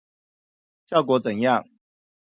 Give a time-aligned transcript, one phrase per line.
[0.87, 1.67] 效果怎樣